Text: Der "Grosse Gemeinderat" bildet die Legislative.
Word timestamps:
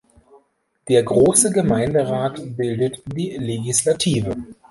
Der 0.87 1.03
"Grosse 1.03 1.51
Gemeinderat" 1.51 2.41
bildet 2.57 3.03
die 3.13 3.37
Legislative. 3.37 4.35